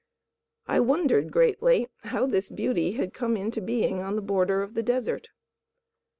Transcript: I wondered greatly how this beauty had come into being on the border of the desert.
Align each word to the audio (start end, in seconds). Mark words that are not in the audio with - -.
I 0.65 0.79
wondered 0.79 1.31
greatly 1.31 1.87
how 2.05 2.25
this 2.25 2.49
beauty 2.49 2.93
had 2.93 3.13
come 3.13 3.37
into 3.37 3.61
being 3.61 4.01
on 4.01 4.15
the 4.15 4.23
border 4.23 4.63
of 4.63 4.73
the 4.73 4.81
desert. 4.81 5.27